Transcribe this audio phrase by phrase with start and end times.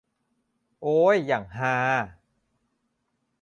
[0.81, 1.75] โอ้ย อย่างฮา